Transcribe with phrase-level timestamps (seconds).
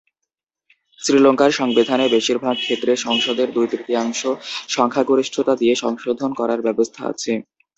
[0.99, 4.21] শ্রীলঙ্কার সংবিধানে বেশির ভাগ ক্ষেত্রে সংসদের দুই-তৃতীয়াংশ
[4.69, 7.31] সংখ্যাগরিষ্ঠতা দিয়ে সংশোধন করার ব্যবস্থা আছে।